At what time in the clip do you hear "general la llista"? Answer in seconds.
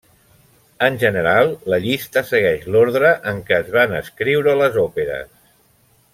1.03-2.23